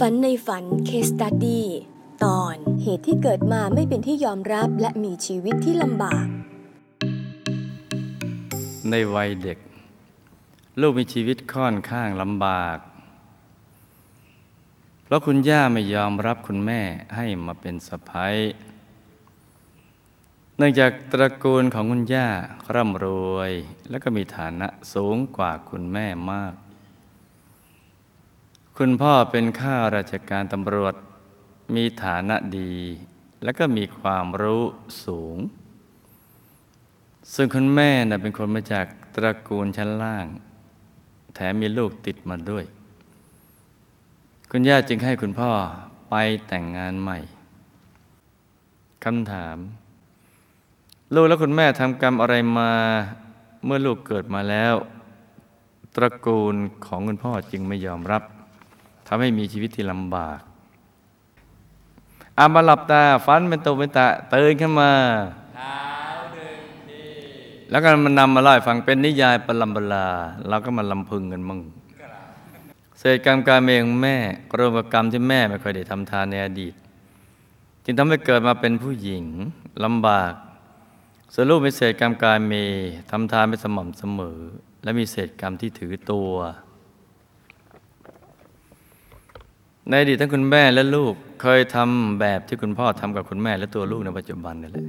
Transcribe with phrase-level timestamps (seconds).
[0.00, 1.66] ฝันในฝันเคสตัดดี้
[2.24, 6.26] ตอนเหตุที่เกิดมาไม่เป็นที่ยอมรับและมีชีวิตที่ลำบาก
[8.90, 9.58] ในวัยเด็ก
[10.80, 12.78] ลูกมีชีวิตค่อนข้างลำบาก
[15.04, 16.80] เพราะคุณย่าไม่ยอมรับคุณแม่
[17.16, 18.36] ให้มาเป็นสะพ้าย
[20.56, 22.28] เนื่องจากตระกูลของคุณย่า
[22.74, 23.52] ร่ำรวย
[23.90, 26.54] และก็มีฐานะสูงกว่าคุณแม่มาก
[28.78, 30.94] คุณพ่อเป็นข้าราชการตำรวจ
[31.74, 32.74] มีฐานะดี
[33.44, 34.64] และก็มีความรู้
[35.04, 35.36] สูง
[37.34, 40.26] ซึ่งคุณแม่น่ะเป็นคนมาจากตระกูลชั้นล่าง
[41.34, 42.64] แถมมีลูกติดมาด้วย
[44.50, 45.50] คุณย่าจึงให้คุณพ่อ
[46.10, 46.14] ไป
[46.48, 47.18] แต่งงานใหม่
[49.04, 49.56] คำถาม
[51.14, 52.72] ลูกและคุณแม่ทำกรรมอะไรมา
[53.64, 54.74] เมื่อลูกเกิดมาแล้ว
[55.96, 56.54] ตระกูล
[56.86, 58.24] ของคุณพ่อจึงไม่ยอมรับ
[59.06, 60.40] ทำให้มีชีวิตที่ลำบาก
[62.38, 64.92] อามาหลับตาฟันเป็นตัวเป็นตาตื่นขึ้นมา
[67.70, 70.06] แล้วก็มันนำมาเล่าให้ฟังเป็นนิยายปลัมบลา
[70.48, 71.60] เราก็มาลำพึงกันมั่ง
[72.98, 74.16] เศษกรรมการเมของแม่
[74.58, 76.74] รวมกับกรรมที่แม่ไม่เคยได้ทำทานในอดีต
[77.84, 79.24] จึงทำให้เกิดมาเป็นผู้หญิง
[79.84, 80.32] ลำบาก
[81.34, 82.54] สรุปเป็นเศษกรรมการเม
[83.10, 84.38] ทำทานไม่สม่ำเสมอ
[84.82, 86.32] และมีเศษกรรมที่ถือตัว
[89.88, 94.84] ในอดีตทั้งคุณแม่และลูกเคยทำแบบที่คุณพ่อทำกับคุณแม่และตัวลูกในปัจจุบันนี่แหละ